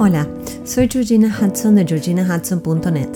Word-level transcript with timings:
Hola, 0.00 0.28
soy 0.62 0.88
Georgina 0.88 1.26
Hudson 1.26 1.74
de 1.74 1.84
georginahudson.net. 1.84 3.08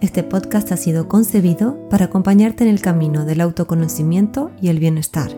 Este 0.00 0.22
podcast 0.22 0.72
ha 0.72 0.78
sido 0.78 1.06
concebido 1.06 1.86
para 1.90 2.06
acompañarte 2.06 2.64
en 2.64 2.70
el 2.70 2.80
camino 2.80 3.26
del 3.26 3.42
autoconocimiento 3.42 4.50
y 4.58 4.68
el 4.68 4.78
bienestar, 4.78 5.30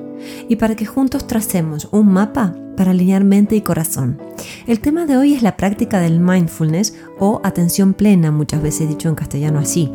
y 0.49 0.55
para 0.55 0.77
que 0.77 0.87
juntos 0.87 1.27
tracemos 1.27 1.89
un 1.91 2.13
mapa 2.13 2.55
para 2.77 2.93
alinear 2.93 3.25
mente 3.25 3.57
y 3.57 3.63
corazón. 3.63 4.23
El 4.69 4.79
tema 4.79 5.05
de 5.05 5.17
hoy 5.17 5.35
es 5.35 5.43
la 5.43 5.57
práctica 5.57 5.99
del 5.99 6.21
mindfulness 6.21 6.95
o 7.19 7.41
atención 7.43 7.95
plena, 7.95 8.31
muchas 8.31 8.63
veces 8.63 8.89
dicho 8.89 9.09
en 9.09 9.17
castellano 9.17 9.59
así. 9.59 9.91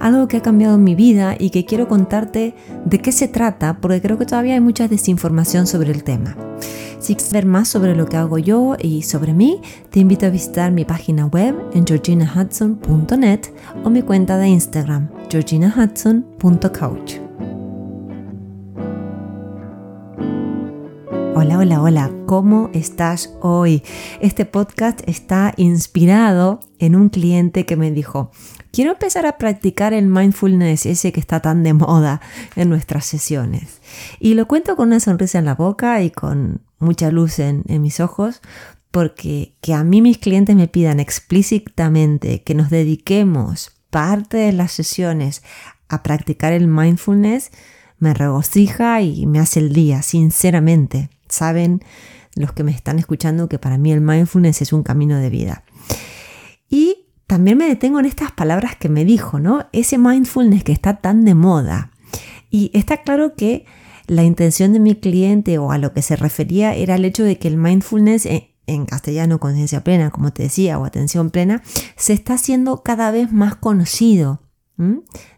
Algo 0.00 0.28
que 0.28 0.38
ha 0.38 0.42
cambiado 0.42 0.78
mi 0.78 0.94
vida 0.94 1.36
y 1.38 1.50
que 1.50 1.64
quiero 1.64 1.88
contarte 1.88 2.54
de 2.84 2.98
qué 2.98 3.12
se 3.12 3.28
trata, 3.28 3.78
porque 3.80 4.00
creo 4.00 4.18
que 4.18 4.26
todavía 4.26 4.54
hay 4.54 4.60
mucha 4.60 4.88
desinformación 4.88 5.66
sobre 5.66 5.92
el 5.92 6.04
tema. 6.04 6.36
Si 6.98 7.16
quieres 7.16 7.32
ver 7.32 7.46
más 7.46 7.66
sobre 7.66 7.96
lo 7.96 8.06
que 8.06 8.16
hago 8.16 8.38
yo 8.38 8.76
y 8.80 9.02
sobre 9.02 9.34
mí, 9.34 9.60
te 9.90 9.98
invito 9.98 10.26
a 10.26 10.30
visitar 10.30 10.70
mi 10.70 10.84
página 10.84 11.26
web 11.26 11.56
en 11.74 11.84
georginahudson.net 11.84 13.40
o 13.82 13.90
mi 13.90 14.02
cuenta 14.02 14.38
de 14.38 14.48
Instagram, 14.48 15.08
georginahudson.coach. 15.28 17.14
Hola, 21.34 21.58
hola, 21.58 21.82
hola, 21.82 22.10
¿cómo 22.26 22.70
estás 22.72 23.34
hoy? 23.40 23.82
Este 24.20 24.44
podcast 24.44 25.00
está 25.08 25.54
inspirado 25.56 26.60
en 26.78 26.94
un 26.94 27.08
cliente 27.08 27.66
que 27.66 27.74
me 27.74 27.90
dijo, 27.90 28.30
quiero 28.72 28.92
empezar 28.92 29.26
a 29.26 29.38
practicar 29.38 29.92
el 29.92 30.06
mindfulness 30.06 30.86
ese 30.86 31.12
que 31.12 31.20
está 31.20 31.40
tan 31.40 31.62
de 31.62 31.74
moda 31.74 32.20
en 32.56 32.68
nuestras 32.68 33.04
sesiones. 33.06 33.80
Y 34.18 34.34
lo 34.34 34.48
cuento 34.48 34.74
con 34.74 34.88
una 34.88 35.00
sonrisa 35.00 35.38
en 35.38 35.44
la 35.44 35.54
boca 35.54 36.02
y 36.02 36.10
con 36.10 36.62
mucha 36.78 37.10
luz 37.10 37.38
en, 37.38 37.64
mis 37.68 38.00
ojos, 38.00 38.40
porque 38.90 39.54
que 39.60 39.74
a 39.74 39.84
mí 39.84 40.02
mis 40.02 40.18
clientes 40.18 40.56
me 40.56 40.68
pidan 40.68 40.98
explícitamente 40.98 42.42
que 42.42 42.54
nos 42.54 42.70
dediquemos 42.70 43.72
parte 43.90 44.38
de 44.38 44.52
las 44.52 44.72
sesiones 44.72 45.42
a 45.88 46.02
practicar 46.02 46.52
el 46.52 46.66
mindfulness, 46.66 47.50
me 47.98 48.14
regocija 48.14 49.00
y 49.02 49.26
me 49.26 49.38
hace 49.38 49.60
el 49.60 49.72
día, 49.72 50.02
sinceramente. 50.02 51.10
Saben 51.28 51.82
los 52.34 52.52
que 52.52 52.64
me 52.64 52.72
están 52.72 52.98
escuchando 52.98 53.48
que 53.48 53.58
para 53.58 53.78
mí 53.78 53.92
el 53.92 54.00
mindfulness 54.00 54.62
es 54.62 54.72
un 54.72 54.82
camino 54.82 55.18
de 55.18 55.30
vida. 55.30 55.64
También 57.32 57.56
me 57.56 57.66
detengo 57.66 57.98
en 57.98 58.04
estas 58.04 58.30
palabras 58.30 58.76
que 58.76 58.90
me 58.90 59.06
dijo, 59.06 59.40
¿no? 59.40 59.64
Ese 59.72 59.96
mindfulness 59.96 60.64
que 60.64 60.72
está 60.72 60.96
tan 60.96 61.24
de 61.24 61.34
moda. 61.34 61.90
Y 62.50 62.70
está 62.74 62.98
claro 62.98 63.36
que 63.36 63.64
la 64.06 64.22
intención 64.22 64.74
de 64.74 64.80
mi 64.80 64.96
cliente 64.96 65.56
o 65.56 65.72
a 65.72 65.78
lo 65.78 65.94
que 65.94 66.02
se 66.02 66.14
refería 66.14 66.74
era 66.74 66.96
el 66.96 67.06
hecho 67.06 67.24
de 67.24 67.38
que 67.38 67.48
el 67.48 67.56
mindfulness 67.56 68.28
en 68.66 68.84
castellano 68.84 69.40
conciencia 69.40 69.82
plena, 69.82 70.10
como 70.10 70.30
te 70.34 70.42
decía, 70.42 70.78
o 70.78 70.84
atención 70.84 71.30
plena, 71.30 71.62
se 71.96 72.12
está 72.12 72.34
haciendo 72.34 72.82
cada 72.82 73.10
vez 73.10 73.32
más 73.32 73.56
conocido. 73.56 74.42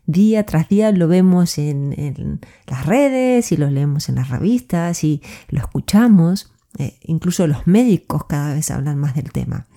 Día 0.05 0.47
tras 0.47 0.69
día 0.69 0.91
lo 0.91 1.07
vemos 1.07 1.59
en, 1.59 2.41
las 2.67 2.87
redes 2.87 3.53
y 3.53 3.57
lo 3.57 3.71
leemos 3.71 4.09
en 4.09 4.17
las 4.17 4.31
revistas 4.31 5.05
y 5.05 5.23
lo 5.49 5.61
escuchamos. 5.61 6.53
Eh, 6.77 6.99
incluso 7.05 7.47
los 7.47 7.69
médicos 7.69 8.25
cada 8.25 8.53
vez 8.53 8.73
hablan 8.73 8.99
más 8.99 9.15
del 9.15 9.31
tema. 9.31 9.69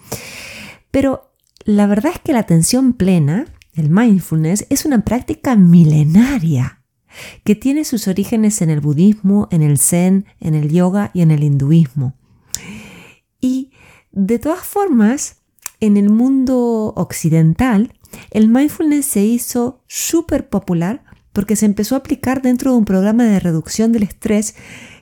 Pero 0.89 1.27
la 1.67 1.85
verdad 1.85 2.13
es 2.15 2.21
que 2.21 2.31
la 2.31 2.39
atención 2.39 2.93
plena, 2.93 3.45
el 3.73 3.89
mindfulness, 3.89 4.65
es 4.69 4.85
una 4.85 5.03
práctica 5.03 5.57
milenaria 5.57 6.81
que 7.43 7.55
tiene 7.55 7.83
sus 7.83 8.07
orígenes 8.07 8.61
en 8.61 8.69
el 8.69 8.79
budismo, 8.79 9.49
en 9.51 9.61
el 9.61 9.77
zen, 9.77 10.27
en 10.39 10.55
el 10.55 10.71
yoga 10.71 11.11
y 11.13 11.23
en 11.23 11.31
el 11.31 11.43
hinduismo. 11.43 12.15
Y 13.41 13.71
de 14.13 14.39
todas 14.39 14.65
formas, 14.65 15.41
en 15.81 15.97
el 15.97 16.09
mundo 16.09 16.93
occidental, 16.95 17.93
el 18.31 18.47
mindfulness 18.47 19.05
se 19.05 19.25
hizo 19.25 19.83
súper 19.87 20.47
popular 20.47 21.03
porque 21.33 21.57
se 21.57 21.65
empezó 21.65 21.95
a 21.95 21.99
aplicar 21.99 22.41
dentro 22.41 22.71
de 22.71 22.77
un 22.77 22.85
programa 22.85 23.25
de 23.25 23.41
reducción 23.41 23.91
del 23.91 24.03
estrés 24.03 24.55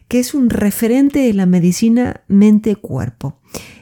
que 0.08 0.20
es 0.20 0.34
un 0.34 0.50
referente 0.50 1.20
de 1.20 1.34
la 1.34 1.46
medicina 1.46 2.22
mente-cuerpo. 2.28 3.40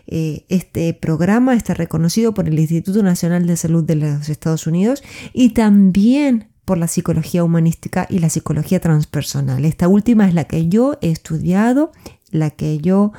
Eh, 0.08 0.46
este 0.50 0.94
programa 0.94 1.56
está 1.56 1.74
reconocido 1.74 2.34
por 2.34 2.48
el 2.48 2.60
Instituto 2.60 3.04
Nacional 3.04 3.48
de 3.48 3.58
Salud 3.58 3.84
de 3.84 3.96
los 3.96 4.30
Estados 4.30 4.68
Unidos 4.68 5.04
y 5.34 5.50
también 5.50 6.50
por 6.66 6.78
la 6.78 6.88
psicología 6.88 7.44
humanística 7.44 8.08
y 8.10 8.20
la 8.20 8.30
psicología 8.30 8.80
transpersonal. 8.80 9.66
Esta 9.66 9.88
última 9.88 10.28
es 10.28 10.34
la 10.34 10.46
que 10.46 10.68
yo 10.68 10.98
he 11.02 11.10
estudiado, 11.10 11.92
la 12.32 12.52
que 12.52 12.78
yo, 12.78 13.12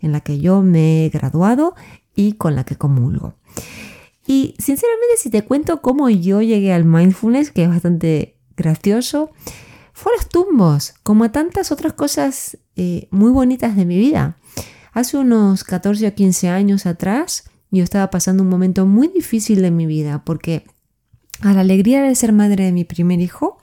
en 0.00 0.12
la 0.12 0.20
que 0.20 0.38
yo 0.38 0.62
me 0.62 1.06
he 1.06 1.08
graduado 1.08 1.74
y 2.14 2.34
con 2.34 2.54
la 2.54 2.64
que 2.64 2.76
comulgo. 2.76 3.34
Y 4.26 4.54
sinceramente, 4.58 5.16
si 5.16 5.30
te 5.30 5.42
cuento 5.42 5.82
cómo 5.82 6.08
yo 6.08 6.42
llegué 6.42 6.72
al 6.72 6.84
mindfulness, 6.84 7.50
que 7.50 7.64
es 7.64 7.68
bastante 7.68 8.36
gracioso, 8.56 9.30
fue 9.92 10.12
a 10.12 10.16
los 10.16 10.28
tumbos, 10.28 10.94
como 11.02 11.24
a 11.24 11.32
tantas 11.32 11.72
otras 11.72 11.92
cosas 11.92 12.58
eh, 12.76 13.08
muy 13.10 13.30
bonitas 13.30 13.76
de 13.76 13.84
mi 13.84 13.98
vida. 13.98 14.36
Hace 14.92 15.16
unos 15.16 15.64
14 15.64 16.08
o 16.08 16.14
15 16.14 16.48
años 16.48 16.86
atrás, 16.86 17.44
yo 17.70 17.82
estaba 17.82 18.10
pasando 18.10 18.42
un 18.42 18.48
momento 18.48 18.86
muy 18.86 19.08
difícil 19.08 19.62
de 19.62 19.70
mi 19.70 19.86
vida 19.86 20.22
porque 20.24 20.64
a 21.42 21.52
la 21.52 21.60
alegría 21.60 22.02
de 22.02 22.14
ser 22.14 22.32
madre 22.32 22.64
de 22.64 22.72
mi 22.72 22.84
primer 22.84 23.20
hijo, 23.20 23.58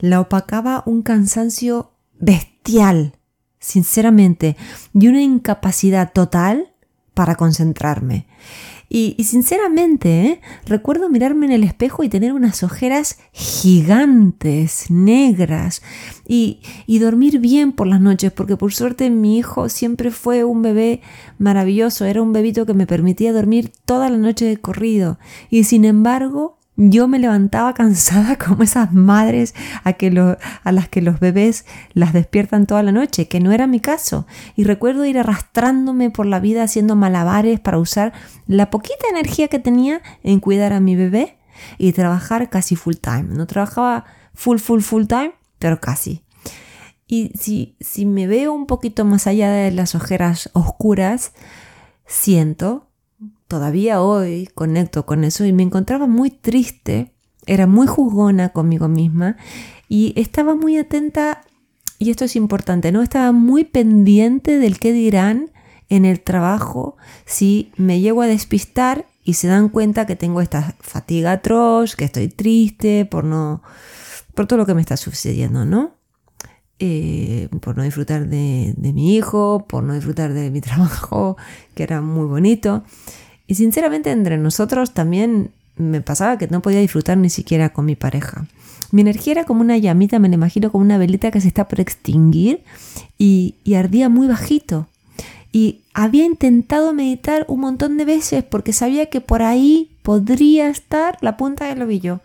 la 0.00 0.20
opacaba 0.20 0.82
un 0.86 1.02
cansancio 1.02 1.92
bestial, 2.18 3.18
sinceramente, 3.58 4.56
y 4.92 5.08
una 5.08 5.22
incapacidad 5.22 6.12
total 6.12 6.74
para 7.12 7.34
concentrarme. 7.34 8.26
Y, 8.88 9.16
sinceramente, 9.24 10.26
¿eh? 10.26 10.40
recuerdo 10.66 11.08
mirarme 11.08 11.46
en 11.46 11.52
el 11.52 11.64
espejo 11.64 12.04
y 12.04 12.08
tener 12.08 12.32
unas 12.32 12.62
ojeras 12.62 13.18
gigantes, 13.32 14.90
negras, 14.90 15.82
y, 16.26 16.60
y, 16.86 16.98
dormir 16.98 17.38
bien 17.38 17.72
por 17.72 17.86
las 17.86 18.00
noches, 18.00 18.32
porque 18.32 18.56
por 18.56 18.72
suerte 18.72 19.10
mi 19.10 19.38
hijo 19.38 19.68
siempre 19.68 20.10
fue 20.10 20.44
un 20.44 20.62
bebé 20.62 21.00
maravilloso, 21.38 22.04
era 22.04 22.22
un 22.22 22.32
bebito 22.32 22.66
que 22.66 22.74
me 22.74 22.86
permitía 22.86 23.32
dormir 23.32 23.72
toda 23.84 24.10
la 24.10 24.18
noche 24.18 24.44
de 24.44 24.58
corrido. 24.58 25.18
Y 25.50 25.64
sin 25.64 25.84
embargo, 25.84 26.58
yo 26.76 27.06
me 27.06 27.18
levantaba 27.18 27.74
cansada 27.74 28.36
como 28.44 28.62
esas 28.62 28.92
madres 28.92 29.54
a, 29.84 29.92
que 29.94 30.36
a 30.64 30.72
las 30.72 30.88
que 30.88 31.02
los 31.02 31.20
bebés 31.20 31.64
las 31.92 32.12
despiertan 32.12 32.66
toda 32.66 32.82
la 32.82 32.92
noche, 32.92 33.28
que 33.28 33.40
no 33.40 33.52
era 33.52 33.66
mi 33.66 33.80
caso. 33.80 34.26
Y 34.56 34.64
recuerdo 34.64 35.04
ir 35.04 35.18
arrastrándome 35.18 36.10
por 36.10 36.26
la 36.26 36.40
vida 36.40 36.62
haciendo 36.62 36.96
malabares 36.96 37.60
para 37.60 37.78
usar 37.78 38.12
la 38.46 38.70
poquita 38.70 39.08
energía 39.10 39.48
que 39.48 39.58
tenía 39.58 40.02
en 40.22 40.40
cuidar 40.40 40.72
a 40.72 40.80
mi 40.80 40.96
bebé 40.96 41.38
y 41.78 41.92
trabajar 41.92 42.50
casi 42.50 42.76
full 42.76 42.96
time. 42.96 43.24
No 43.24 43.46
trabajaba 43.46 44.04
full, 44.34 44.58
full, 44.58 44.80
full 44.80 45.06
time, 45.06 45.34
pero 45.58 45.80
casi. 45.80 46.22
Y 47.06 47.32
si, 47.38 47.76
si 47.80 48.06
me 48.06 48.26
veo 48.26 48.52
un 48.52 48.66
poquito 48.66 49.04
más 49.04 49.26
allá 49.26 49.50
de 49.50 49.70
las 49.70 49.94
ojeras 49.94 50.50
oscuras, 50.54 51.32
siento 52.06 52.88
todavía 53.54 54.02
hoy 54.02 54.48
conecto 54.52 55.06
con 55.06 55.22
eso 55.22 55.44
y 55.44 55.52
me 55.52 55.62
encontraba 55.62 56.08
muy 56.08 56.30
triste, 56.30 57.12
era 57.46 57.68
muy 57.68 57.86
juzgona 57.86 58.48
conmigo 58.48 58.88
misma 58.88 59.36
y 59.88 60.12
estaba 60.16 60.56
muy 60.56 60.76
atenta, 60.76 61.42
y 62.00 62.10
esto 62.10 62.24
es 62.24 62.34
importante, 62.34 62.90
¿no? 62.90 63.00
Estaba 63.00 63.30
muy 63.30 63.62
pendiente 63.62 64.58
del 64.58 64.80
qué 64.80 64.92
dirán 64.92 65.52
en 65.88 66.04
el 66.04 66.20
trabajo 66.20 66.96
si 67.26 67.70
me 67.76 68.00
llego 68.00 68.22
a 68.22 68.26
despistar 68.26 69.06
y 69.22 69.34
se 69.34 69.46
dan 69.46 69.68
cuenta 69.68 70.04
que 70.04 70.16
tengo 70.16 70.40
esta 70.40 70.74
fatiga 70.80 71.30
atroz, 71.30 71.94
que 71.94 72.06
estoy 72.06 72.26
triste 72.26 73.04
por 73.04 73.22
no 73.22 73.62
por 74.34 74.48
todo 74.48 74.56
lo 74.56 74.66
que 74.66 74.74
me 74.74 74.80
está 74.80 74.96
sucediendo, 74.96 75.64
¿no? 75.64 75.94
Eh, 76.80 77.48
por 77.60 77.76
no 77.76 77.84
disfrutar 77.84 78.26
de, 78.26 78.74
de, 78.76 78.92
mi 78.92 79.14
hijo, 79.14 79.64
por 79.68 79.84
no 79.84 79.94
disfrutar 79.94 80.32
de 80.32 80.50
mi 80.50 80.60
trabajo, 80.60 81.36
que 81.76 81.84
era 81.84 82.00
muy 82.00 82.26
bonito. 82.26 82.82
Y 83.46 83.56
sinceramente 83.56 84.10
entre 84.10 84.38
nosotros 84.38 84.92
también 84.92 85.50
me 85.76 86.00
pasaba 86.00 86.38
que 86.38 86.48
no 86.48 86.62
podía 86.62 86.80
disfrutar 86.80 87.18
ni 87.18 87.30
siquiera 87.30 87.70
con 87.70 87.84
mi 87.84 87.96
pareja. 87.96 88.46
Mi 88.90 89.02
energía 89.02 89.32
era 89.32 89.44
como 89.44 89.60
una 89.60 89.76
llamita, 89.76 90.18
me 90.18 90.28
la 90.28 90.36
imagino 90.36 90.70
como 90.70 90.84
una 90.84 90.98
velita 90.98 91.30
que 91.30 91.40
se 91.40 91.48
está 91.48 91.66
por 91.68 91.80
extinguir 91.80 92.62
y, 93.18 93.54
ardía 93.76 94.08
muy 94.08 94.28
bajito. 94.28 94.86
Y 95.52 95.80
había 95.94 96.24
intentado 96.24 96.92
meditar 96.92 97.44
un 97.48 97.60
montón 97.60 97.96
de 97.96 98.04
veces 98.04 98.44
porque 98.44 98.72
sabía 98.72 99.06
que 99.06 99.20
por 99.20 99.42
ahí 99.42 99.90
podría 100.02 100.68
estar 100.68 101.16
la 101.20 101.36
punta 101.36 101.66
del 101.66 101.82
ovillo. 101.82 102.20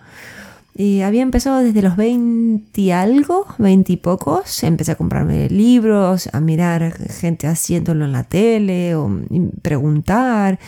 Y 0.75 1.01
había 1.01 1.23
empezado 1.23 1.59
desde 1.59 1.81
los 1.81 1.95
20 1.97 2.79
y 2.79 2.91
algo, 2.91 3.47
20 3.57 3.93
y 3.93 3.97
pocos. 3.97 4.63
Empecé 4.63 4.93
a 4.93 4.95
comprarme 4.95 5.49
libros, 5.49 6.29
a 6.31 6.39
mirar 6.39 6.93
gente 7.09 7.47
haciéndolo 7.47 8.05
en 8.05 8.13
la 8.13 8.23
tele 8.23 8.95
o 8.95 9.11
preguntar 9.61 10.59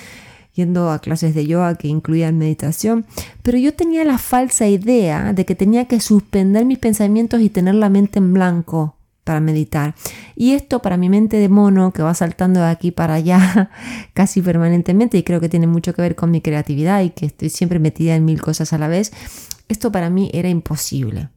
yendo 0.61 0.91
a 0.91 0.99
clases 0.99 1.35
de 1.35 1.45
yoga 1.45 1.75
que 1.75 1.87
incluían 1.87 2.37
meditación, 2.37 3.05
pero 3.43 3.57
yo 3.57 3.73
tenía 3.73 4.03
la 4.03 4.17
falsa 4.17 4.67
idea 4.67 5.33
de 5.33 5.45
que 5.45 5.55
tenía 5.55 5.85
que 5.85 5.99
suspender 5.99 6.65
mis 6.65 6.79
pensamientos 6.79 7.41
y 7.41 7.49
tener 7.49 7.75
la 7.75 7.89
mente 7.89 8.19
en 8.19 8.33
blanco 8.33 8.95
para 9.23 9.39
meditar. 9.39 9.95
Y 10.35 10.53
esto 10.53 10.81
para 10.81 10.97
mi 10.97 11.09
mente 11.09 11.37
de 11.37 11.49
mono 11.49 11.93
que 11.93 12.03
va 12.03 12.13
saltando 12.13 12.59
de 12.59 12.67
aquí 12.67 12.91
para 12.91 13.15
allá 13.15 13.69
casi 14.13 14.41
permanentemente 14.41 15.17
y 15.17 15.23
creo 15.23 15.39
que 15.39 15.49
tiene 15.49 15.67
mucho 15.67 15.93
que 15.93 16.01
ver 16.01 16.15
con 16.15 16.31
mi 16.31 16.41
creatividad 16.41 17.01
y 17.03 17.11
que 17.11 17.25
estoy 17.25 17.49
siempre 17.49 17.79
metida 17.79 18.15
en 18.15 18.25
mil 18.25 18.41
cosas 18.41 18.73
a 18.73 18.77
la 18.77 18.87
vez, 18.87 19.11
esto 19.67 19.91
para 19.91 20.09
mí 20.09 20.29
era 20.33 20.49
imposible. 20.49 21.29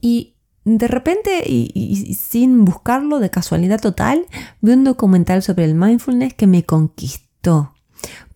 Y 0.00 0.34
de 0.64 0.88
repente, 0.88 1.42
y, 1.46 2.14
sin 2.14 2.64
buscarlo, 2.64 3.18
de 3.18 3.30
casualidad 3.30 3.80
total, 3.80 4.26
vi 4.60 4.72
un 4.72 4.84
documental 4.84 5.42
sobre 5.42 5.64
el 5.64 5.74
mindfulness 5.74 6.34
que 6.34 6.46
me 6.46 6.64
conquistó. 6.64 7.71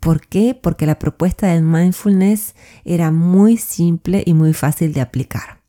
¿Por 0.06 0.20
qué? 0.20 0.54
Porque 0.54 0.86
la 0.86 1.00
propuesta 1.00 1.48
del 1.48 1.64
mindfulness 1.64 2.54
era 2.84 3.10
muy 3.10 3.56
simple 3.56 4.22
y 4.24 4.34
muy 4.34 4.54
fácil 4.54 4.92
de 4.92 5.00
aplicar. 5.00 5.62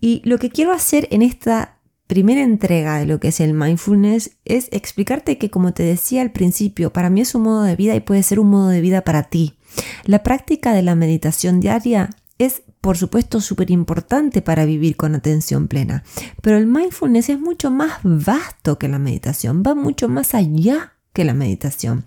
Y 0.00 0.22
lo 0.24 0.38
que 0.38 0.50
quiero 0.50 0.70
hacer 0.70 1.08
en 1.10 1.22
esta 1.22 1.80
primera 2.06 2.42
entrega 2.42 3.00
de 3.00 3.06
lo 3.06 3.18
que 3.18 3.26
es 3.26 3.40
el 3.40 3.54
mindfulness 3.54 4.36
es 4.44 4.68
explicarte 4.70 5.36
que, 5.36 5.50
como 5.50 5.72
te 5.72 5.82
decía 5.82 6.22
al 6.22 6.30
principio, 6.30 6.92
para 6.92 7.10
mí 7.10 7.22
es 7.22 7.34
un 7.34 7.42
modo 7.42 7.64
de 7.64 7.74
vida 7.74 7.96
y 7.96 8.00
puede 8.00 8.22
ser 8.22 8.38
un 8.38 8.50
modo 8.50 8.68
de 8.68 8.80
vida 8.80 9.02
para 9.02 9.24
ti. 9.24 9.58
La 10.04 10.22
práctica 10.22 10.72
de 10.72 10.82
la 10.82 10.94
meditación 10.94 11.58
diaria 11.58 12.10
es, 12.38 12.62
por 12.80 12.98
supuesto, 12.98 13.40
súper 13.40 13.72
importante 13.72 14.42
para 14.42 14.64
vivir 14.64 14.94
con 14.94 15.16
atención 15.16 15.66
plena, 15.66 16.04
pero 16.40 16.56
el 16.56 16.68
mindfulness 16.68 17.30
es 17.30 17.40
mucho 17.40 17.72
más 17.72 17.98
vasto 18.04 18.78
que 18.78 18.86
la 18.86 19.00
meditación, 19.00 19.64
va 19.66 19.74
mucho 19.74 20.08
más 20.08 20.36
allá 20.36 20.99
que 21.12 21.24
la 21.24 21.34
meditación. 21.34 22.04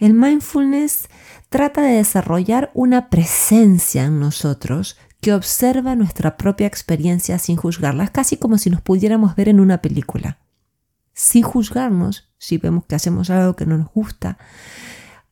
El 0.00 0.14
mindfulness 0.14 1.08
trata 1.48 1.82
de 1.82 1.94
desarrollar 1.94 2.70
una 2.74 3.08
presencia 3.08 4.04
en 4.04 4.20
nosotros 4.20 4.96
que 5.20 5.32
observa 5.32 5.96
nuestra 5.96 6.36
propia 6.36 6.66
experiencia 6.66 7.38
sin 7.38 7.56
juzgarlas, 7.56 8.10
casi 8.10 8.36
como 8.36 8.58
si 8.58 8.70
nos 8.70 8.80
pudiéramos 8.80 9.34
ver 9.34 9.48
en 9.48 9.60
una 9.60 9.82
película. 9.82 10.38
Sin 11.12 11.42
juzgarnos, 11.42 12.30
si 12.38 12.58
vemos 12.58 12.84
que 12.86 12.94
hacemos 12.94 13.28
algo 13.30 13.56
que 13.56 13.66
no 13.66 13.76
nos 13.76 13.92
gusta, 13.92 14.38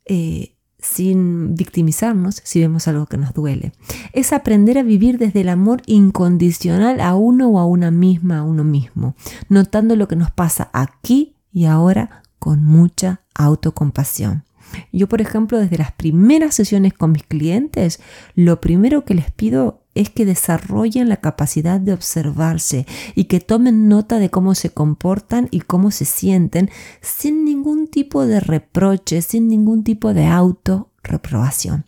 eh, 0.04 0.56
sin 0.78 1.54
victimizarnos 1.54 2.40
si 2.44 2.60
vemos 2.60 2.86
algo 2.88 3.06
que 3.06 3.16
nos 3.16 3.32
duele. 3.32 3.72
Es 4.12 4.32
aprender 4.32 4.78
a 4.78 4.82
vivir 4.82 5.18
desde 5.18 5.40
el 5.40 5.48
amor 5.48 5.82
incondicional 5.86 7.00
a 7.00 7.14
uno 7.14 7.48
o 7.48 7.58
a 7.58 7.66
una 7.66 7.90
misma, 7.90 8.38
a 8.38 8.42
uno 8.42 8.64
mismo, 8.64 9.14
notando 9.48 9.96
lo 9.96 10.08
que 10.08 10.16
nos 10.16 10.30
pasa 10.30 10.70
aquí 10.72 11.36
y 11.52 11.64
ahora 11.64 12.22
con 12.46 12.64
mucha 12.64 13.22
autocompasión. 13.34 14.44
Yo, 14.92 15.08
por 15.08 15.20
ejemplo, 15.20 15.58
desde 15.58 15.78
las 15.78 15.90
primeras 15.90 16.54
sesiones 16.54 16.94
con 16.94 17.10
mis 17.10 17.24
clientes, 17.24 17.98
lo 18.36 18.60
primero 18.60 19.04
que 19.04 19.14
les 19.14 19.32
pido 19.32 19.82
es 19.96 20.10
que 20.10 20.24
desarrollen 20.24 21.08
la 21.08 21.16
capacidad 21.16 21.80
de 21.80 21.92
observarse 21.92 22.86
y 23.16 23.24
que 23.24 23.40
tomen 23.40 23.88
nota 23.88 24.20
de 24.20 24.30
cómo 24.30 24.54
se 24.54 24.70
comportan 24.70 25.48
y 25.50 25.62
cómo 25.62 25.90
se 25.90 26.04
sienten 26.04 26.70
sin 27.00 27.44
ningún 27.44 27.88
tipo 27.88 28.24
de 28.24 28.38
reproche, 28.38 29.22
sin 29.22 29.48
ningún 29.48 29.82
tipo 29.82 30.14
de 30.14 30.26
auto-reprobación. 30.26 31.84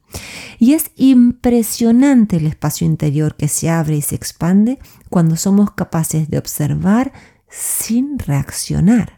Y 0.59 0.73
es 0.73 0.91
impresionante 0.97 2.39
el 2.39 2.47
espacio 2.49 2.85
interior 2.85 3.37
que 3.37 3.47
se 3.47 3.71
abre 3.71 3.95
y 3.95 4.03
se 4.03 4.17
expande 4.17 4.81
cuando 5.09 5.37
somos 5.37 5.71
capaces 5.71 6.29
de 6.29 6.39
observar 6.39 7.13
sin 7.49 8.19
reaccionar. 8.19 9.18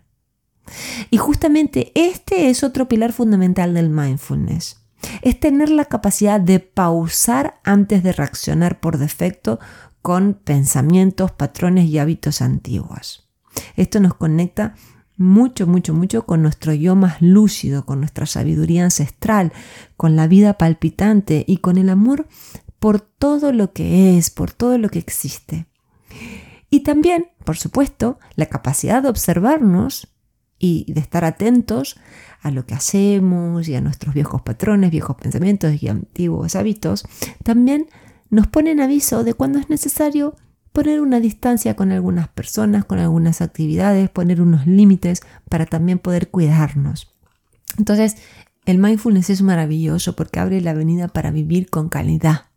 Y 1.10 1.16
justamente 1.16 1.92
este 1.94 2.50
es 2.50 2.62
otro 2.62 2.88
pilar 2.88 3.12
fundamental 3.12 3.74
del 3.74 3.90
mindfulness. 3.90 4.80
Es 5.22 5.40
tener 5.40 5.70
la 5.70 5.86
capacidad 5.86 6.40
de 6.40 6.60
pausar 6.60 7.60
antes 7.64 8.02
de 8.02 8.12
reaccionar 8.12 8.80
por 8.80 8.98
defecto 8.98 9.58
con 10.02 10.34
pensamientos, 10.34 11.32
patrones 11.32 11.86
y 11.86 11.98
hábitos 11.98 12.42
antiguos. 12.42 13.28
Esto 13.76 14.00
nos 14.00 14.14
conecta 14.14 14.74
mucho, 15.16 15.66
mucho, 15.66 15.92
mucho 15.92 16.24
con 16.24 16.42
nuestro 16.42 16.72
yo 16.72 16.96
más 16.96 17.20
lúcido, 17.20 17.84
con 17.84 18.00
nuestra 18.00 18.24
sabiduría 18.24 18.84
ancestral, 18.84 19.52
con 19.96 20.16
la 20.16 20.26
vida 20.26 20.54
palpitante 20.54 21.44
y 21.46 21.58
con 21.58 21.76
el 21.76 21.90
amor 21.90 22.26
por 22.78 23.00
todo 23.00 23.52
lo 23.52 23.72
que 23.72 24.16
es, 24.16 24.30
por 24.30 24.52
todo 24.52 24.78
lo 24.78 24.88
que 24.88 24.98
existe. 24.98 25.66
Y 26.70 26.80
también, 26.80 27.28
por 27.44 27.58
supuesto, 27.58 28.18
la 28.36 28.46
capacidad 28.46 29.02
de 29.02 29.10
observarnos 29.10 30.08
y 30.60 30.84
de 30.92 31.00
estar 31.00 31.24
atentos 31.24 31.98
a 32.42 32.52
lo 32.52 32.66
que 32.66 32.74
hacemos 32.74 33.66
y 33.66 33.74
a 33.74 33.80
nuestros 33.80 34.14
viejos 34.14 34.42
patrones, 34.42 34.92
viejos 34.92 35.16
pensamientos 35.16 35.82
y 35.82 35.88
antiguos 35.88 36.54
hábitos, 36.54 37.04
también 37.42 37.88
nos 38.28 38.46
ponen 38.46 38.80
aviso 38.80 39.24
de 39.24 39.34
cuando 39.34 39.58
es 39.58 39.68
necesario 39.68 40.36
poner 40.72 41.00
una 41.00 41.18
distancia 41.18 41.74
con 41.74 41.90
algunas 41.90 42.28
personas, 42.28 42.84
con 42.84 43.00
algunas 43.00 43.40
actividades, 43.40 44.08
poner 44.10 44.40
unos 44.40 44.66
límites 44.66 45.22
para 45.48 45.66
también 45.66 45.98
poder 45.98 46.30
cuidarnos. 46.30 47.12
Entonces, 47.76 48.16
el 48.66 48.78
mindfulness 48.78 49.30
es 49.30 49.42
maravilloso 49.42 50.14
porque 50.14 50.38
abre 50.38 50.60
la 50.60 50.72
avenida 50.72 51.08
para 51.08 51.30
vivir 51.30 51.70
con 51.70 51.88
calidad. 51.88 52.49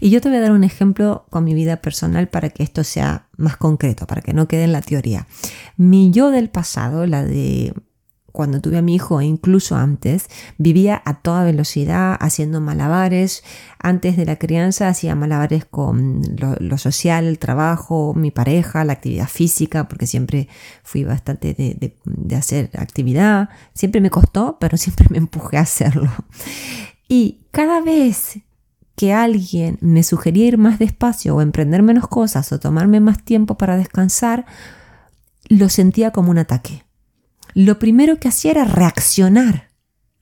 Y 0.00 0.10
yo 0.10 0.20
te 0.20 0.28
voy 0.28 0.38
a 0.38 0.40
dar 0.40 0.52
un 0.52 0.64
ejemplo 0.64 1.26
con 1.30 1.44
mi 1.44 1.54
vida 1.54 1.76
personal 1.76 2.28
para 2.28 2.50
que 2.50 2.62
esto 2.62 2.84
sea 2.84 3.28
más 3.36 3.56
concreto, 3.56 4.06
para 4.06 4.22
que 4.22 4.32
no 4.32 4.48
quede 4.48 4.64
en 4.64 4.72
la 4.72 4.82
teoría. 4.82 5.26
Mi 5.76 6.10
yo 6.10 6.30
del 6.30 6.50
pasado, 6.50 7.06
la 7.06 7.24
de 7.24 7.72
cuando 8.36 8.60
tuve 8.60 8.76
a 8.76 8.82
mi 8.82 8.94
hijo 8.94 9.18
e 9.22 9.24
incluso 9.24 9.76
antes, 9.76 10.28
vivía 10.58 11.00
a 11.06 11.22
toda 11.22 11.42
velocidad 11.42 12.18
haciendo 12.20 12.60
malabares. 12.60 13.42
Antes 13.78 14.18
de 14.18 14.26
la 14.26 14.36
crianza 14.36 14.88
hacía 14.88 15.14
malabares 15.14 15.64
con 15.64 16.20
lo, 16.36 16.76
social, 16.76 17.24
el 17.24 17.38
trabajo, 17.38 18.12
mi 18.14 18.30
pareja, 18.30 18.84
la 18.84 18.92
actividad 18.92 19.26
física, 19.26 19.88
porque 19.88 20.06
siempre 20.06 20.48
fui 20.82 21.02
bastante 21.02 21.54
de, 21.54 21.96
de 22.04 22.36
hacer 22.36 22.68
actividad. 22.74 23.48
Siempre 23.72 24.02
me 24.02 24.10
costó, 24.10 24.58
pero 24.60 24.76
siempre 24.76 25.06
me 25.08 25.16
empujé 25.16 25.56
a 25.56 25.62
hacerlo. 25.62 26.10
Y 27.08 27.46
cada 27.52 27.80
vez 27.80 28.40
que 28.96 29.12
alguien 29.12 29.78
me 29.82 30.02
sugería 30.02 30.46
ir 30.46 30.58
más 30.58 30.78
despacio 30.78 31.36
o 31.36 31.42
emprender 31.42 31.82
menos 31.82 32.08
cosas 32.08 32.50
o 32.50 32.58
tomarme 32.58 32.98
más 32.98 33.22
tiempo 33.22 33.56
para 33.56 33.76
descansar, 33.76 34.46
lo 35.48 35.68
sentía 35.68 36.10
como 36.10 36.30
un 36.30 36.38
ataque. 36.38 36.84
Lo 37.54 37.78
primero 37.78 38.18
que 38.18 38.28
hacía 38.28 38.52
era 38.52 38.64
reaccionar. 38.64 39.70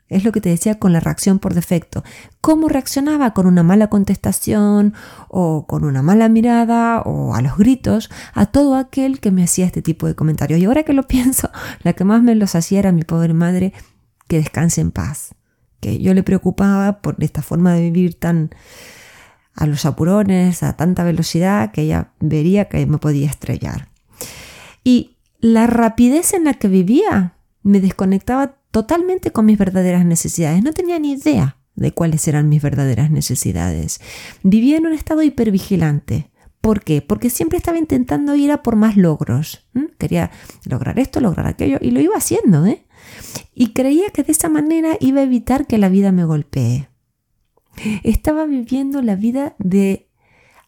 Es 0.08 0.24
lo 0.24 0.32
que 0.32 0.40
te 0.40 0.50
decía 0.50 0.78
con 0.78 0.92
la 0.92 1.00
reacción 1.00 1.38
por 1.38 1.54
defecto. 1.54 2.04
¿Cómo 2.40 2.68
reaccionaba? 2.68 3.32
Con 3.32 3.46
una 3.46 3.62
mala 3.62 3.88
contestación 3.88 4.92
o 5.28 5.66
con 5.66 5.84
una 5.84 6.02
mala 6.02 6.28
mirada 6.28 7.00
o 7.00 7.34
a 7.34 7.42
los 7.42 7.56
gritos 7.56 8.10
a 8.34 8.46
todo 8.46 8.76
aquel 8.76 9.18
que 9.20 9.30
me 9.30 9.44
hacía 9.44 9.66
este 9.66 9.82
tipo 9.82 10.06
de 10.06 10.14
comentarios. 10.14 10.60
Y 10.60 10.66
ahora 10.66 10.82
que 10.82 10.92
lo 10.92 11.02
pienso, 11.08 11.50
la 11.82 11.94
que 11.94 12.04
más 12.04 12.22
me 12.22 12.34
los 12.34 12.54
hacía 12.54 12.80
era 12.80 12.92
mi 12.92 13.02
pobre 13.02 13.34
madre, 13.34 13.72
que 14.28 14.36
descanse 14.36 14.80
en 14.80 14.90
paz 14.90 15.34
yo 15.98 16.14
le 16.14 16.22
preocupaba 16.22 17.00
por 17.00 17.16
esta 17.20 17.42
forma 17.42 17.74
de 17.74 17.82
vivir 17.82 18.14
tan 18.14 18.50
a 19.54 19.66
los 19.66 19.84
apurones, 19.84 20.62
a 20.62 20.76
tanta 20.76 21.04
velocidad, 21.04 21.70
que 21.70 21.82
ella 21.82 22.12
vería 22.20 22.68
que 22.68 22.86
me 22.86 22.98
podía 22.98 23.28
estrellar. 23.28 23.88
Y 24.82 25.16
la 25.40 25.66
rapidez 25.66 26.34
en 26.34 26.44
la 26.44 26.54
que 26.54 26.68
vivía 26.68 27.34
me 27.62 27.80
desconectaba 27.80 28.56
totalmente 28.70 29.30
con 29.30 29.46
mis 29.46 29.58
verdaderas 29.58 30.04
necesidades. 30.04 30.62
No 30.62 30.72
tenía 30.72 30.98
ni 30.98 31.12
idea 31.12 31.56
de 31.76 31.92
cuáles 31.92 32.26
eran 32.28 32.48
mis 32.48 32.62
verdaderas 32.62 33.10
necesidades. 33.10 34.00
Vivía 34.42 34.76
en 34.76 34.86
un 34.86 34.92
estado 34.92 35.22
hipervigilante. 35.22 36.30
¿Por 36.60 36.82
qué? 36.82 37.02
Porque 37.02 37.30
siempre 37.30 37.58
estaba 37.58 37.78
intentando 37.78 38.34
ir 38.36 38.50
a 38.50 38.62
por 38.62 38.76
más 38.76 38.96
logros. 38.96 39.66
Quería 39.98 40.30
lograr 40.64 40.98
esto, 40.98 41.20
lograr 41.20 41.46
aquello, 41.46 41.78
y 41.80 41.90
lo 41.90 42.00
iba 42.00 42.16
haciendo, 42.16 42.64
¿eh? 42.66 42.84
Y 43.54 43.72
creía 43.72 44.10
que 44.10 44.22
de 44.22 44.32
esa 44.32 44.48
manera 44.48 44.96
iba 45.00 45.20
a 45.20 45.24
evitar 45.24 45.66
que 45.66 45.78
la 45.78 45.88
vida 45.88 46.12
me 46.12 46.24
golpee. 46.24 46.88
Estaba 48.02 48.46
viviendo 48.46 49.02
la 49.02 49.16
vida 49.16 49.54
de 49.58 50.08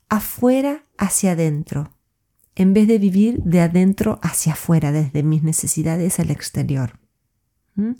afuera 0.09 0.85
hacia 0.99 1.33
adentro, 1.33 1.93
en 2.55 2.73
vez 2.73 2.89
de 2.89 2.99
vivir 2.99 3.43
de 3.43 3.61
adentro 3.61 4.19
hacia 4.23 4.55
afuera, 4.55 4.93
desde 4.93 5.23
mis 5.23 5.43
necesidades 5.43 6.19
al 6.19 6.31
exterior. 6.31 6.99
¿Mm? 7.75 7.93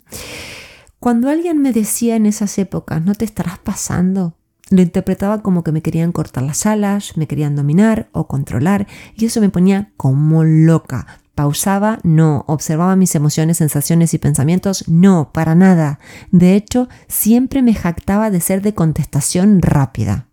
Cuando 0.99 1.29
alguien 1.29 1.59
me 1.61 1.73
decía 1.73 2.15
en 2.15 2.25
esas 2.25 2.57
épocas, 2.57 3.03
no 3.03 3.13
te 3.13 3.25
estarás 3.25 3.59
pasando, 3.59 4.35
lo 4.69 4.81
interpretaba 4.81 5.41
como 5.41 5.63
que 5.63 5.71
me 5.71 5.81
querían 5.81 6.11
cortar 6.11 6.43
las 6.43 6.65
alas, 6.65 7.15
me 7.15 7.27
querían 7.27 7.55
dominar 7.55 8.09
o 8.11 8.27
controlar, 8.27 8.87
y 9.15 9.25
eso 9.25 9.39
me 9.39 9.49
ponía 9.49 9.93
como 9.95 10.43
loca, 10.43 11.21
Pausaba, 11.37 11.99
no. 12.01 12.45
Observaba 12.47 12.95
mis 12.95 13.13
emociones, 13.13 13.57
sensaciones 13.57 14.11
y 14.15 14.17
pensamientos, 14.17 14.87
no, 14.87 15.29
para 15.31 15.53
nada. 15.53 15.99
De 16.31 16.55
hecho, 16.55 16.89
siempre 17.07 17.61
me 17.61 17.75
jactaba 17.75 18.31
de 18.31 18.41
ser 18.41 18.63
de 18.63 18.73
contestación 18.73 19.61
rápida. 19.61 20.29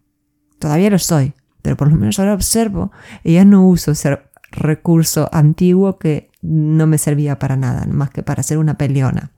Todavía 0.59 0.89
lo 0.89 0.99
soy, 0.99 1.35
pero 1.61 1.77
por 1.77 1.91
lo 1.91 1.97
menos 1.97 2.19
ahora 2.19 2.33
observo 2.33 2.91
y 3.23 3.35
ya 3.35 3.45
no 3.45 3.69
uso 3.69 3.91
ese 3.91 4.19
recurso 4.51 5.29
antiguo 5.31 5.99
que 5.99 6.31
no 6.41 6.87
me 6.87 6.97
servía 6.97 7.39
para 7.39 7.59
nada, 7.59 7.85
más 7.85 8.09
que 8.09 8.23
para 8.23 8.43
ser 8.43 8.57
una 8.57 8.79
peleona. 8.79 9.31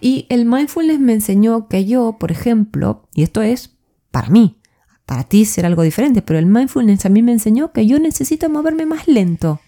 Y 0.00 0.26
el 0.30 0.46
mindfulness 0.46 0.98
me 0.98 1.12
enseñó 1.12 1.68
que 1.68 1.84
yo, 1.84 2.16
por 2.18 2.32
ejemplo, 2.32 3.08
y 3.14 3.22
esto 3.22 3.40
es 3.40 3.78
para 4.10 4.30
mí, 4.30 4.58
para 5.06 5.22
ti 5.22 5.44
será 5.44 5.68
algo 5.68 5.82
diferente, 5.82 6.22
pero 6.22 6.40
el 6.40 6.46
mindfulness 6.46 7.06
a 7.06 7.08
mí 7.08 7.22
me 7.22 7.30
enseñó 7.30 7.70
que 7.70 7.86
yo 7.86 8.00
necesito 8.00 8.50
moverme 8.50 8.84
más 8.84 9.06
lento 9.06 9.60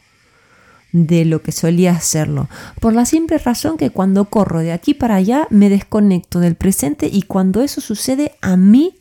de 0.93 1.25
lo 1.25 1.43
que 1.43 1.53
solía 1.53 1.93
hacerlo, 1.93 2.49
por 2.81 2.95
la 2.95 3.07
simple 3.07 3.39
razón 3.39 3.77
que 3.77 3.91
cuando 3.91 4.27
corro 4.27 4.61
de 4.61 4.73
aquí 4.73 4.95
para 4.95 5.17
allá 5.17 5.47
me 5.51 5.69
desconecto 5.69 6.41
del 6.41 6.55
presente 6.55 7.09
y 7.13 7.23
cuando 7.23 7.63
eso 7.63 7.81
sucede 7.81 8.33
a 8.41 8.57
mí 8.57 8.97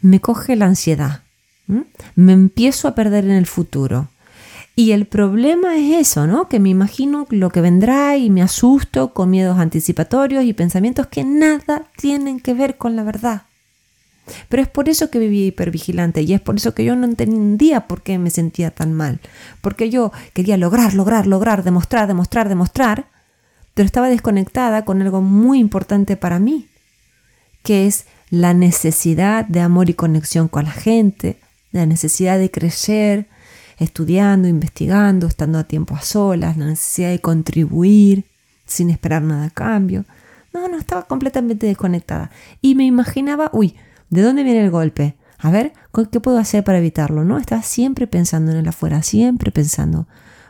me 0.00 0.20
coge 0.20 0.56
la 0.56 0.66
ansiedad, 0.66 1.22
me 2.16 2.32
empiezo 2.32 2.88
a 2.88 2.94
perder 2.94 3.24
en 3.24 3.32
el 3.32 3.46
futuro. 3.46 4.08
Y 4.74 4.92
el 4.92 5.06
problema 5.06 5.76
es 5.76 6.08
eso, 6.08 6.26
¿no? 6.26 6.48
Que 6.48 6.58
me 6.58 6.70
imagino 6.70 7.26
lo 7.28 7.50
que 7.50 7.60
vendrá 7.60 8.16
y 8.16 8.30
me 8.30 8.40
asusto 8.40 9.12
con 9.12 9.28
miedos 9.28 9.58
anticipatorios 9.58 10.44
y 10.44 10.54
pensamientos 10.54 11.08
que 11.08 11.24
nada 11.24 11.88
tienen 11.96 12.40
que 12.40 12.54
ver 12.54 12.78
con 12.78 12.96
la 12.96 13.02
verdad. 13.02 13.42
Pero 14.48 14.62
es 14.62 14.68
por 14.68 14.88
eso 14.88 15.10
que 15.10 15.18
vivía 15.18 15.46
hipervigilante 15.46 16.22
y 16.22 16.32
es 16.32 16.40
por 16.40 16.56
eso 16.56 16.74
que 16.74 16.84
yo 16.84 16.94
no 16.96 17.06
entendía 17.06 17.86
por 17.86 18.02
qué 18.02 18.18
me 18.18 18.30
sentía 18.30 18.70
tan 18.70 18.92
mal. 18.92 19.20
Porque 19.60 19.90
yo 19.90 20.12
quería 20.32 20.56
lograr, 20.56 20.94
lograr, 20.94 21.26
lograr, 21.26 21.64
demostrar, 21.64 22.06
demostrar, 22.06 22.48
demostrar, 22.48 23.06
pero 23.74 23.86
estaba 23.86 24.08
desconectada 24.08 24.84
con 24.84 25.02
algo 25.02 25.22
muy 25.22 25.58
importante 25.58 26.16
para 26.16 26.38
mí, 26.38 26.68
que 27.62 27.86
es 27.86 28.06
la 28.30 28.54
necesidad 28.54 29.44
de 29.46 29.60
amor 29.60 29.90
y 29.90 29.94
conexión 29.94 30.48
con 30.48 30.64
la 30.64 30.72
gente, 30.72 31.38
la 31.72 31.86
necesidad 31.86 32.38
de 32.38 32.50
crecer, 32.50 33.28
estudiando, 33.78 34.48
investigando, 34.48 35.26
estando 35.26 35.58
a 35.58 35.64
tiempo 35.64 35.94
a 35.94 36.02
solas, 36.02 36.56
la 36.56 36.66
necesidad 36.66 37.10
de 37.10 37.20
contribuir 37.20 38.24
sin 38.66 38.90
esperar 38.90 39.22
nada 39.22 39.46
a 39.46 39.50
cambio. 39.50 40.04
No, 40.52 40.68
no, 40.68 40.78
estaba 40.78 41.02
completamente 41.02 41.66
desconectada. 41.66 42.30
Y 42.60 42.74
me 42.74 42.84
imaginaba, 42.84 43.50
uy, 43.52 43.74
¿De 44.12 44.20
dónde 44.20 44.42
viene 44.42 44.62
el 44.62 44.70
golpe? 44.70 45.16
A 45.38 45.50
ver, 45.50 45.72
¿qué 46.12 46.20
puedo 46.20 46.36
hacer 46.36 46.62
para 46.64 46.76
evitarlo? 46.76 47.24
¿No? 47.24 47.38
Estás 47.38 47.64
siempre 47.64 48.06
pensando 48.06 48.52
en 48.52 48.58
el 48.58 48.68
afuera, 48.68 49.02
siempre 49.02 49.50
pensando 49.50 50.06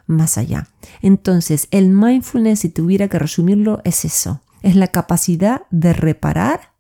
más 0.07 0.37
allá. 0.37 0.67
Entonces, 1.01 1.69
el 1.71 1.89
mindfulness, 1.89 2.59
si 2.59 2.71
tuviera 2.71 3.07
que 3.07 3.21
resumirlo, 3.21 3.81
es 3.85 4.05
eso. 4.05 4.41
Es 4.63 4.75
la 4.75 4.89
capacidad 4.89 5.63
de 5.71 5.93
reparar 5.93 6.73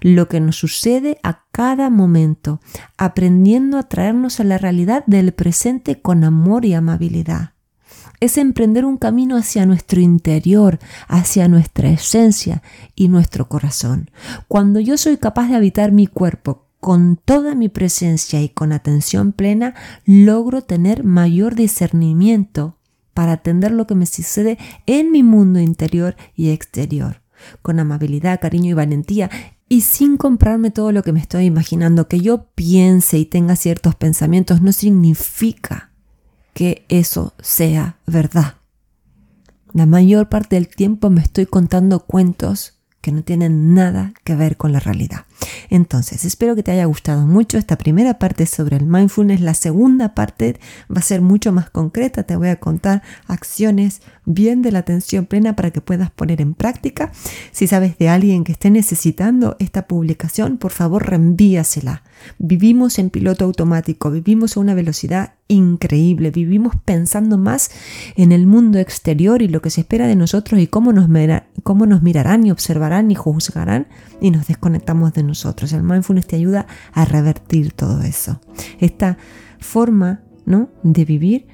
lo 0.00 0.26
que 0.26 0.40
nos 0.40 0.56
sucede 0.56 1.20
a 1.22 1.44
cada 1.52 1.88
momento, 1.88 2.60
aprendiendo 2.96 3.78
a 3.78 3.84
traernos 3.84 4.40
a 4.40 4.44
la 4.44 4.58
realidad 4.58 5.04
del 5.06 5.34
presente 5.34 6.02
con 6.02 6.24
amor 6.24 6.64
y 6.64 6.74
amabilidad 6.74 7.52
es 8.20 8.38
emprender 8.38 8.84
un 8.84 8.96
camino 8.96 9.36
hacia 9.36 9.66
nuestro 9.66 10.00
interior, 10.00 10.78
hacia 11.08 11.48
nuestra 11.48 11.90
esencia 11.90 12.62
y 12.94 13.08
nuestro 13.08 13.48
corazón. 13.48 14.10
Cuando 14.48 14.80
yo 14.80 14.96
soy 14.96 15.16
capaz 15.16 15.48
de 15.48 15.56
habitar 15.56 15.92
mi 15.92 16.06
cuerpo 16.06 16.66
con 16.80 17.16
toda 17.16 17.54
mi 17.54 17.68
presencia 17.68 18.42
y 18.42 18.48
con 18.48 18.72
atención 18.72 19.32
plena, 19.32 19.74
logro 20.04 20.62
tener 20.62 21.04
mayor 21.04 21.54
discernimiento 21.54 22.78
para 23.12 23.32
atender 23.32 23.72
lo 23.72 23.86
que 23.86 23.94
me 23.94 24.06
sucede 24.06 24.58
en 24.86 25.10
mi 25.10 25.22
mundo 25.22 25.58
interior 25.58 26.16
y 26.34 26.50
exterior, 26.50 27.22
con 27.62 27.80
amabilidad, 27.80 28.40
cariño 28.40 28.70
y 28.70 28.74
valentía, 28.74 29.30
y 29.68 29.80
sin 29.80 30.16
comprarme 30.16 30.70
todo 30.70 30.92
lo 30.92 31.02
que 31.02 31.12
me 31.12 31.18
estoy 31.18 31.46
imaginando. 31.46 32.08
Que 32.08 32.20
yo 32.20 32.46
piense 32.54 33.18
y 33.18 33.24
tenga 33.24 33.56
ciertos 33.56 33.94
pensamientos 33.94 34.62
no 34.62 34.72
significa 34.72 35.90
que 36.56 36.86
eso 36.88 37.34
sea 37.38 37.98
verdad. 38.06 38.54
La 39.74 39.84
mayor 39.84 40.30
parte 40.30 40.56
del 40.56 40.68
tiempo 40.68 41.10
me 41.10 41.20
estoy 41.20 41.44
contando 41.44 42.06
cuentos 42.06 42.78
que 43.02 43.12
no 43.12 43.22
tienen 43.22 43.74
nada 43.74 44.14
que 44.24 44.34
ver 44.34 44.56
con 44.56 44.72
la 44.72 44.80
realidad. 44.80 45.26
Entonces, 45.70 46.24
espero 46.24 46.54
que 46.54 46.62
te 46.62 46.70
haya 46.70 46.84
gustado 46.84 47.26
mucho 47.26 47.58
esta 47.58 47.76
primera 47.76 48.18
parte 48.18 48.46
sobre 48.46 48.76
el 48.76 48.86
mindfulness. 48.86 49.40
La 49.40 49.54
segunda 49.54 50.14
parte 50.14 50.58
va 50.90 50.98
a 50.98 51.02
ser 51.02 51.20
mucho 51.20 51.52
más 51.52 51.70
concreta. 51.70 52.22
Te 52.22 52.36
voy 52.36 52.48
a 52.48 52.60
contar 52.60 53.02
acciones 53.26 54.02
bien 54.24 54.62
de 54.62 54.72
la 54.72 54.80
atención 54.80 55.26
plena 55.26 55.56
para 55.56 55.70
que 55.70 55.80
puedas 55.80 56.10
poner 56.10 56.40
en 56.40 56.54
práctica. 56.54 57.12
Si 57.52 57.66
sabes 57.66 57.98
de 57.98 58.08
alguien 58.08 58.44
que 58.44 58.52
esté 58.52 58.70
necesitando 58.70 59.56
esta 59.58 59.86
publicación, 59.86 60.58
por 60.58 60.72
favor 60.72 61.08
reenvíasela. 61.08 62.02
Vivimos 62.38 62.98
en 62.98 63.10
piloto 63.10 63.44
automático, 63.44 64.10
vivimos 64.10 64.56
a 64.56 64.60
una 64.60 64.74
velocidad 64.74 65.34
increíble, 65.48 66.30
vivimos 66.30 66.74
pensando 66.84 67.38
más 67.38 67.70
en 68.16 68.32
el 68.32 68.46
mundo 68.46 68.78
exterior 68.78 69.42
y 69.42 69.48
lo 69.48 69.62
que 69.62 69.70
se 69.70 69.82
espera 69.82 70.06
de 70.06 70.16
nosotros 70.16 70.60
y 70.60 70.66
cómo 70.66 70.92
nos, 70.92 71.08
cómo 71.62 71.86
nos 71.86 72.02
mirarán 72.02 72.44
y 72.46 72.50
observarán 72.50 73.10
y 73.10 73.14
juzgarán 73.14 73.86
y 74.20 74.30
nos 74.30 74.48
desconectamos 74.48 75.12
de 75.12 75.22
nosotros. 75.26 75.72
El 75.72 75.82
mindfulness 75.82 76.26
te 76.26 76.36
ayuda 76.36 76.66
a 76.92 77.04
revertir 77.04 77.72
todo 77.72 78.02
eso. 78.02 78.40
Esta 78.80 79.18
forma 79.58 80.20
¿no? 80.44 80.70
de 80.82 81.04
vivir 81.04 81.46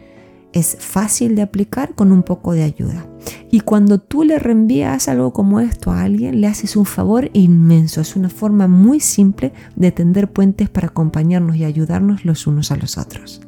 es 0.53 0.77
fácil 0.79 1.35
de 1.35 1.43
aplicar 1.43 1.95
con 1.95 2.13
un 2.13 2.23
poco 2.23 2.53
de 2.53 2.63
ayuda. 2.63 3.07
Y 3.51 3.61
cuando 3.61 3.99
tú 3.99 4.25
le 4.25 4.39
reenvías 4.39 5.09
algo 5.09 5.33
como 5.33 5.61
esto 5.61 5.91
a 5.91 6.03
alguien, 6.03 6.41
le 6.41 6.47
haces 6.47 6.77
un 6.77 6.85
favor 6.85 7.31
inmenso. 7.33 8.01
Es 8.01 8.17
una 8.17 8.29
forma 8.29 8.69
muy 8.69 9.01
simple 9.01 9.53
de 9.77 9.93
tender 9.93 10.31
puentes 10.31 10.69
para 10.69 10.89
acompañarnos 10.89 11.57
y 11.57 11.65
ayudarnos 11.65 12.25
los 12.25 12.47
unos 12.47 12.71
a 12.71 12.77
los 12.77 12.99
otros. 12.99 13.41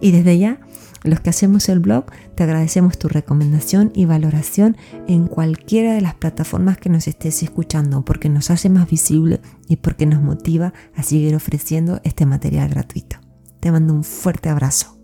Y 0.00 0.12
desde 0.12 0.38
ya, 0.38 0.60
los 1.02 1.20
que 1.20 1.30
hacemos 1.30 1.68
el 1.68 1.80
blog, 1.80 2.06
te 2.34 2.42
agradecemos 2.42 2.98
tu 2.98 3.08
recomendación 3.08 3.90
y 3.94 4.04
valoración 4.04 4.76
en 5.08 5.26
cualquiera 5.26 5.94
de 5.94 6.00
las 6.00 6.14
plataformas 6.14 6.78
que 6.78 6.90
nos 6.90 7.08
estés 7.08 7.42
escuchando, 7.42 8.04
porque 8.04 8.28
nos 8.28 8.50
hace 8.50 8.68
más 8.68 8.88
visible 8.88 9.40
y 9.68 9.76
porque 9.76 10.06
nos 10.06 10.22
motiva 10.22 10.72
a 10.94 11.02
seguir 11.02 11.34
ofreciendo 11.34 12.00
este 12.04 12.26
material 12.26 12.68
gratuito. 12.68 13.16
Te 13.60 13.72
mando 13.72 13.94
un 13.94 14.04
fuerte 14.04 14.48
abrazo. 14.48 14.99